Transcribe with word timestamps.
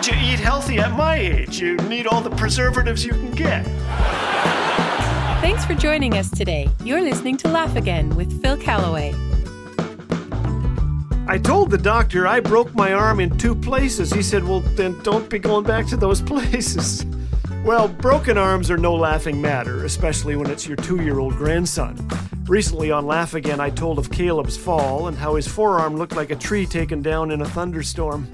would 0.00 0.06
you 0.06 0.32
eat 0.32 0.40
healthy 0.40 0.78
at 0.78 0.96
my 0.96 1.16
age? 1.16 1.60
You 1.60 1.76
need 1.76 2.06
all 2.06 2.22
the 2.22 2.30
preservatives 2.30 3.04
you 3.04 3.12
can 3.12 3.32
get. 3.32 3.66
Thanks 5.42 5.66
for 5.66 5.74
joining 5.74 6.14
us 6.14 6.30
today. 6.30 6.70
You're 6.82 7.02
listening 7.02 7.36
to 7.36 7.48
Laugh 7.48 7.76
Again 7.76 8.16
with 8.16 8.40
Phil 8.40 8.56
Callaway. 8.56 9.12
I 11.28 11.36
told 11.36 11.70
the 11.70 11.76
doctor 11.76 12.26
I 12.26 12.40
broke 12.40 12.74
my 12.74 12.94
arm 12.94 13.20
in 13.20 13.36
two 13.36 13.54
places. 13.54 14.10
He 14.10 14.22
said, 14.22 14.42
Well, 14.42 14.60
then 14.60 14.98
don't 15.02 15.28
be 15.28 15.38
going 15.38 15.64
back 15.64 15.86
to 15.88 15.98
those 15.98 16.22
places. 16.32 17.04
Well, 17.62 17.86
broken 17.86 18.38
arms 18.38 18.70
are 18.70 18.78
no 18.78 18.94
laughing 18.94 19.38
matter, 19.42 19.84
especially 19.84 20.34
when 20.34 20.48
it's 20.48 20.66
your 20.66 20.78
two 20.78 21.02
year 21.02 21.18
old 21.18 21.34
grandson. 21.34 22.08
Recently 22.46 22.90
on 22.90 23.06
Laugh 23.06 23.34
Again, 23.34 23.60
I 23.60 23.68
told 23.68 23.98
of 23.98 24.10
Caleb's 24.10 24.56
fall 24.56 25.08
and 25.08 25.18
how 25.18 25.34
his 25.34 25.46
forearm 25.46 25.96
looked 25.96 26.16
like 26.16 26.30
a 26.30 26.36
tree 26.36 26.64
taken 26.64 27.02
down 27.02 27.30
in 27.30 27.42
a 27.42 27.46
thunderstorm. 27.46 28.26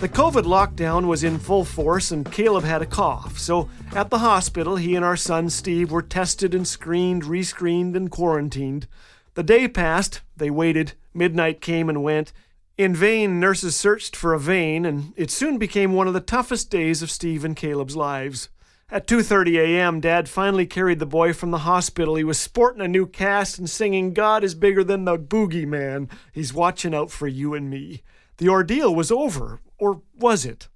The 0.00 0.08
COVID 0.10 0.42
lockdown 0.42 1.06
was 1.06 1.24
in 1.24 1.38
full 1.38 1.64
force 1.64 2.10
and 2.10 2.30
Caleb 2.30 2.64
had 2.64 2.82
a 2.82 2.86
cough, 2.86 3.38
so 3.38 3.70
at 3.94 4.10
the 4.10 4.18
hospital, 4.18 4.76
he 4.76 4.94
and 4.96 5.04
our 5.04 5.16
son 5.16 5.48
Steve 5.48 5.90
were 5.90 6.02
tested 6.02 6.54
and 6.54 6.68
screened, 6.68 7.22
rescreened, 7.22 7.96
and 7.96 8.10
quarantined. 8.10 8.86
The 9.32 9.42
day 9.42 9.66
passed, 9.66 10.20
they 10.36 10.50
waited, 10.50 10.92
midnight 11.14 11.62
came 11.62 11.88
and 11.88 12.02
went. 12.02 12.34
In 12.76 12.94
vain, 12.94 13.40
nurses 13.40 13.76
searched 13.76 14.14
for 14.14 14.34
a 14.34 14.38
vein, 14.38 14.84
and 14.84 15.14
it 15.16 15.30
soon 15.30 15.56
became 15.56 15.94
one 15.94 16.06
of 16.06 16.12
the 16.12 16.20
toughest 16.20 16.70
days 16.70 17.02
of 17.02 17.10
Steve 17.10 17.44
and 17.44 17.56
Caleb's 17.56 17.96
lives. 17.96 18.50
At 18.90 19.06
2:30 19.06 19.58
a.m., 19.58 20.00
Dad 20.00 20.28
finally 20.28 20.66
carried 20.66 20.98
the 20.98 21.06
boy 21.06 21.32
from 21.32 21.50
the 21.50 21.58
hospital. 21.58 22.16
He 22.16 22.24
was 22.24 22.38
sporting 22.38 22.82
a 22.82 22.88
new 22.88 23.06
cast 23.06 23.58
and 23.58 23.70
singing 23.70 24.12
"God 24.12 24.44
is 24.44 24.54
bigger 24.54 24.84
than 24.84 25.04
the 25.06 25.16
boogeyman. 25.16 26.10
He's 26.32 26.52
watching 26.52 26.94
out 26.94 27.10
for 27.10 27.26
you 27.26 27.54
and 27.54 27.70
me." 27.70 28.02
The 28.38 28.48
ordeal 28.48 28.94
was 28.94 29.10
over, 29.12 29.60
or 29.78 30.02
was 30.18 30.44
it? 30.44 30.68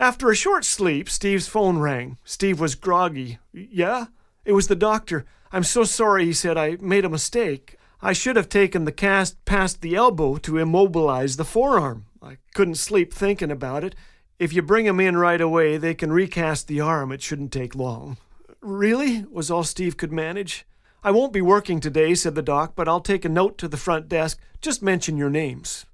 After 0.00 0.30
a 0.30 0.36
short 0.36 0.64
sleep, 0.64 1.08
Steve's 1.08 1.48
phone 1.48 1.78
rang. 1.78 2.18
Steve 2.24 2.60
was 2.60 2.76
groggy. 2.76 3.38
Yeah? 3.52 4.06
It 4.44 4.52
was 4.52 4.68
the 4.68 4.76
doctor. 4.76 5.24
I'm 5.52 5.64
so 5.64 5.82
sorry, 5.84 6.26
he 6.26 6.32
said. 6.32 6.56
I 6.56 6.76
made 6.80 7.04
a 7.04 7.08
mistake. 7.08 7.76
I 8.00 8.12
should 8.12 8.36
have 8.36 8.48
taken 8.48 8.84
the 8.84 8.92
cast 8.92 9.44
past 9.44 9.80
the 9.80 9.96
elbow 9.96 10.36
to 10.36 10.58
immobilize 10.58 11.36
the 11.36 11.44
forearm. 11.44 12.06
I 12.22 12.36
couldn't 12.54 12.76
sleep 12.76 13.12
thinking 13.12 13.50
about 13.50 13.82
it. 13.82 13.96
If 14.38 14.52
you 14.52 14.62
bring 14.62 14.86
'em 14.86 15.00
in 15.00 15.16
right 15.16 15.40
away, 15.40 15.78
they 15.78 15.94
can 15.94 16.12
recast 16.12 16.68
the 16.68 16.80
arm. 16.80 17.10
It 17.10 17.22
shouldn't 17.22 17.50
take 17.50 17.74
long. 17.74 18.18
Really? 18.60 19.24
was 19.30 19.50
all 19.50 19.64
Steve 19.64 19.96
could 19.96 20.12
manage. 20.12 20.64
I 21.02 21.10
won't 21.10 21.32
be 21.32 21.42
working 21.42 21.80
today, 21.80 22.14
said 22.14 22.36
the 22.36 22.42
doc, 22.42 22.74
but 22.76 22.88
I'll 22.88 23.00
take 23.00 23.24
a 23.24 23.28
note 23.28 23.58
to 23.58 23.68
the 23.68 23.76
front 23.76 24.08
desk. 24.08 24.38
Just 24.60 24.82
mention 24.82 25.16
your 25.16 25.30
names. 25.30 25.86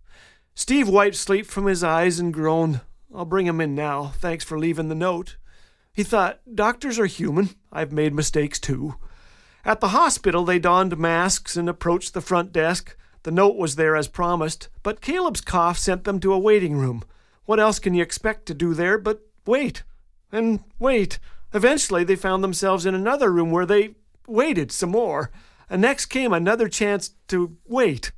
Steve 0.54 0.88
wiped 0.88 1.16
sleep 1.16 1.46
from 1.46 1.66
his 1.66 1.82
eyes 1.82 2.18
and 2.18 2.32
groaned. 2.32 2.80
I'll 3.14 3.24
bring 3.24 3.46
him 3.46 3.60
in 3.60 3.74
now. 3.74 4.12
Thanks 4.16 4.44
for 4.44 4.58
leaving 4.58 4.88
the 4.88 4.94
note. 4.94 5.36
He 5.92 6.02
thought, 6.02 6.40
doctors 6.52 6.98
are 6.98 7.06
human. 7.06 7.50
I've 7.72 7.92
made 7.92 8.14
mistakes 8.14 8.58
too. 8.58 8.94
At 9.64 9.80
the 9.80 9.88
hospital, 9.88 10.44
they 10.44 10.58
donned 10.58 10.96
masks 10.98 11.56
and 11.56 11.68
approached 11.68 12.14
the 12.14 12.20
front 12.20 12.52
desk. 12.52 12.96
The 13.24 13.30
note 13.30 13.56
was 13.56 13.76
there 13.76 13.96
as 13.96 14.08
promised, 14.08 14.68
but 14.82 15.00
Caleb's 15.00 15.40
cough 15.40 15.78
sent 15.78 16.04
them 16.04 16.20
to 16.20 16.32
a 16.32 16.38
waiting 16.38 16.76
room. 16.76 17.02
What 17.46 17.60
else 17.60 17.78
can 17.78 17.94
you 17.94 18.02
expect 18.02 18.46
to 18.46 18.54
do 18.54 18.74
there 18.74 18.98
but 18.98 19.22
wait 19.46 19.82
and 20.30 20.60
wait? 20.78 21.18
Eventually, 21.52 22.04
they 22.04 22.16
found 22.16 22.44
themselves 22.44 22.84
in 22.84 22.94
another 22.94 23.32
room 23.32 23.50
where 23.50 23.66
they 23.66 23.94
waited 24.26 24.72
some 24.72 24.90
more. 24.90 25.30
And 25.70 25.80
next 25.80 26.06
came 26.06 26.32
another 26.32 26.68
chance 26.68 27.12
to 27.28 27.56
wait. 27.66 28.12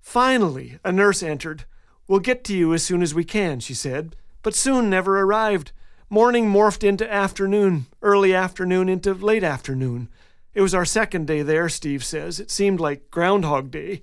Finally, 0.00 0.78
a 0.84 0.92
nurse 0.92 1.22
entered. 1.22 1.64
We'll 2.08 2.20
get 2.20 2.44
to 2.44 2.56
you 2.56 2.72
as 2.72 2.84
soon 2.84 3.02
as 3.02 3.14
we 3.14 3.24
can, 3.24 3.60
she 3.60 3.74
said, 3.74 4.14
but 4.42 4.54
soon 4.54 4.88
never 4.88 5.20
arrived. 5.20 5.72
Morning 6.08 6.48
morphed 6.48 6.84
into 6.84 7.12
afternoon, 7.12 7.86
early 8.00 8.32
afternoon 8.32 8.88
into 8.88 9.12
late 9.12 9.42
afternoon. 9.42 10.08
It 10.54 10.62
was 10.62 10.74
our 10.74 10.84
second 10.84 11.26
day 11.26 11.42
there, 11.42 11.68
Steve 11.68 12.04
says. 12.04 12.38
It 12.38 12.50
seemed 12.50 12.78
like 12.78 13.10
Groundhog 13.10 13.70
Day. 13.70 14.02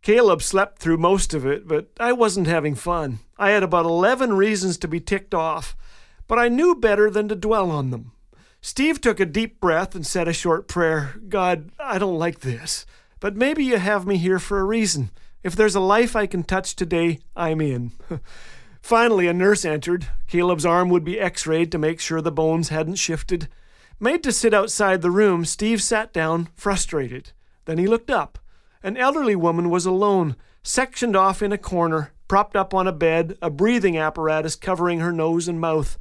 Caleb 0.00 0.42
slept 0.42 0.78
through 0.78 0.96
most 0.96 1.34
of 1.34 1.46
it, 1.46 1.68
but 1.68 1.90
I 2.00 2.12
wasn't 2.12 2.46
having 2.46 2.74
fun. 2.74 3.20
I 3.38 3.50
had 3.50 3.62
about 3.62 3.84
11 3.84 4.32
reasons 4.32 4.78
to 4.78 4.88
be 4.88 4.98
ticked 4.98 5.34
off, 5.34 5.76
but 6.26 6.38
I 6.38 6.48
knew 6.48 6.74
better 6.74 7.10
than 7.10 7.28
to 7.28 7.36
dwell 7.36 7.70
on 7.70 7.90
them. 7.90 8.12
Steve 8.60 9.00
took 9.00 9.20
a 9.20 9.26
deep 9.26 9.60
breath 9.60 9.94
and 9.94 10.06
said 10.06 10.26
a 10.26 10.32
short 10.32 10.68
prayer 10.68 11.20
God, 11.28 11.70
I 11.78 11.98
don't 11.98 12.18
like 12.18 12.40
this, 12.40 12.86
but 13.20 13.36
maybe 13.36 13.64
you 13.64 13.76
have 13.76 14.06
me 14.06 14.16
here 14.16 14.38
for 14.38 14.58
a 14.58 14.64
reason. 14.64 15.10
If 15.42 15.56
there's 15.56 15.74
a 15.74 15.80
life 15.80 16.14
I 16.14 16.26
can 16.26 16.44
touch 16.44 16.76
today, 16.76 17.18
I'm 17.34 17.60
in. 17.60 17.92
Finally, 18.82 19.26
a 19.26 19.32
nurse 19.32 19.64
entered. 19.64 20.06
Caleb's 20.26 20.66
arm 20.66 20.88
would 20.88 21.04
be 21.04 21.18
x 21.18 21.46
rayed 21.46 21.72
to 21.72 21.78
make 21.78 22.00
sure 22.00 22.20
the 22.20 22.30
bones 22.32 22.68
hadn't 22.68 22.96
shifted. 22.96 23.48
Made 23.98 24.22
to 24.24 24.32
sit 24.32 24.54
outside 24.54 25.02
the 25.02 25.10
room, 25.10 25.44
Steve 25.44 25.82
sat 25.82 26.12
down, 26.12 26.48
frustrated. 26.54 27.32
Then 27.64 27.78
he 27.78 27.86
looked 27.86 28.10
up. 28.10 28.38
An 28.82 28.96
elderly 28.96 29.36
woman 29.36 29.70
was 29.70 29.86
alone, 29.86 30.36
sectioned 30.62 31.16
off 31.16 31.42
in 31.42 31.52
a 31.52 31.58
corner, 31.58 32.12
propped 32.26 32.56
up 32.56 32.74
on 32.74 32.88
a 32.88 32.92
bed, 32.92 33.36
a 33.40 33.50
breathing 33.50 33.96
apparatus 33.96 34.56
covering 34.56 35.00
her 35.00 35.12
nose 35.12 35.46
and 35.46 35.60
mouth. 35.60 35.98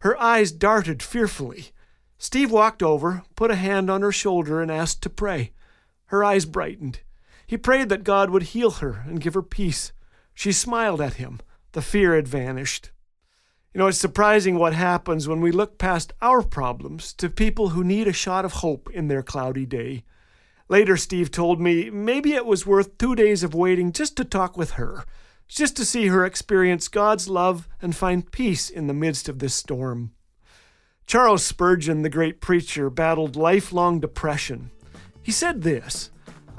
Her 0.00 0.18
eyes 0.20 0.52
darted 0.52 1.02
fearfully. 1.02 1.72
Steve 2.18 2.50
walked 2.50 2.82
over, 2.82 3.22
put 3.36 3.50
a 3.50 3.56
hand 3.56 3.90
on 3.90 4.02
her 4.02 4.12
shoulder, 4.12 4.62
and 4.62 4.70
asked 4.70 5.02
to 5.02 5.10
pray. 5.10 5.52
Her 6.06 6.24
eyes 6.24 6.46
brightened. 6.46 7.00
He 7.52 7.58
prayed 7.58 7.90
that 7.90 8.02
God 8.02 8.30
would 8.30 8.44
heal 8.54 8.70
her 8.70 9.04
and 9.06 9.20
give 9.20 9.34
her 9.34 9.42
peace. 9.42 9.92
She 10.32 10.52
smiled 10.52 11.02
at 11.02 11.16
him. 11.16 11.38
The 11.72 11.82
fear 11.82 12.14
had 12.14 12.26
vanished. 12.26 12.92
You 13.74 13.78
know, 13.80 13.88
it's 13.88 13.98
surprising 13.98 14.58
what 14.58 14.72
happens 14.72 15.28
when 15.28 15.42
we 15.42 15.52
look 15.52 15.76
past 15.76 16.14
our 16.22 16.40
problems 16.40 17.12
to 17.12 17.28
people 17.28 17.68
who 17.68 17.84
need 17.84 18.08
a 18.08 18.12
shot 18.14 18.46
of 18.46 18.54
hope 18.54 18.88
in 18.94 19.08
their 19.08 19.22
cloudy 19.22 19.66
day. 19.66 20.04
Later, 20.70 20.96
Steve 20.96 21.30
told 21.30 21.60
me 21.60 21.90
maybe 21.90 22.32
it 22.32 22.46
was 22.46 22.64
worth 22.64 22.96
two 22.96 23.14
days 23.14 23.42
of 23.42 23.52
waiting 23.52 23.92
just 23.92 24.16
to 24.16 24.24
talk 24.24 24.56
with 24.56 24.70
her, 24.80 25.04
just 25.46 25.76
to 25.76 25.84
see 25.84 26.06
her 26.06 26.24
experience 26.24 26.88
God's 26.88 27.28
love 27.28 27.68
and 27.82 27.94
find 27.94 28.32
peace 28.32 28.70
in 28.70 28.86
the 28.86 28.94
midst 28.94 29.28
of 29.28 29.40
this 29.40 29.54
storm. 29.54 30.12
Charles 31.06 31.44
Spurgeon, 31.44 32.00
the 32.00 32.08
great 32.08 32.40
preacher, 32.40 32.88
battled 32.88 33.36
lifelong 33.36 34.00
depression. 34.00 34.70
He 35.22 35.30
said 35.30 35.60
this 35.60 36.08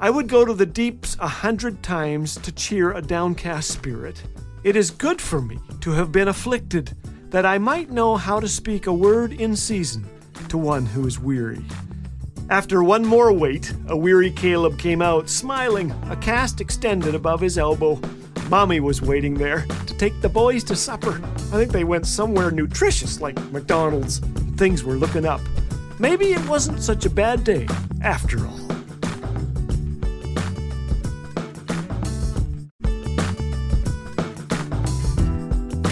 I 0.00 0.10
would 0.10 0.28
go 0.28 0.44
to 0.44 0.52
the 0.52 0.66
deeps 0.66 1.16
a 1.20 1.28
hundred 1.28 1.82
times 1.82 2.36
to 2.38 2.52
cheer 2.52 2.92
a 2.92 3.00
downcast 3.00 3.70
spirit. 3.70 4.22
It 4.64 4.76
is 4.76 4.90
good 4.90 5.20
for 5.20 5.40
me 5.40 5.60
to 5.80 5.92
have 5.92 6.10
been 6.10 6.28
afflicted, 6.28 6.96
that 7.30 7.46
I 7.46 7.58
might 7.58 7.90
know 7.90 8.16
how 8.16 8.40
to 8.40 8.48
speak 8.48 8.86
a 8.86 8.92
word 8.92 9.32
in 9.32 9.54
season 9.54 10.06
to 10.48 10.58
one 10.58 10.84
who 10.86 11.06
is 11.06 11.18
weary. 11.18 11.64
After 12.50 12.82
one 12.82 13.04
more 13.04 13.32
wait, 13.32 13.72
a 13.88 13.96
weary 13.96 14.30
Caleb 14.30 14.78
came 14.78 15.00
out, 15.00 15.30
smiling, 15.30 15.92
a 16.10 16.16
cast 16.16 16.60
extended 16.60 17.14
above 17.14 17.40
his 17.40 17.56
elbow. 17.56 18.00
Mommy 18.50 18.80
was 18.80 19.00
waiting 19.00 19.34
there 19.34 19.62
to 19.86 19.96
take 19.96 20.20
the 20.20 20.28
boys 20.28 20.64
to 20.64 20.76
supper. 20.76 21.20
I 21.24 21.56
think 21.56 21.72
they 21.72 21.84
went 21.84 22.06
somewhere 22.06 22.50
nutritious 22.50 23.20
like 23.20 23.40
McDonald's. 23.52 24.18
Things 24.56 24.84
were 24.84 24.96
looking 24.96 25.24
up. 25.24 25.40
Maybe 25.98 26.32
it 26.32 26.46
wasn't 26.48 26.82
such 26.82 27.06
a 27.06 27.10
bad 27.10 27.44
day 27.44 27.66
after 28.02 28.46
all. 28.46 28.63